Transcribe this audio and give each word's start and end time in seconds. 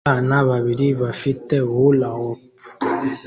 Abana 0.09 0.37
babiri 0.49 0.87
bafite 1.01 1.55
hula-hop 1.69 2.39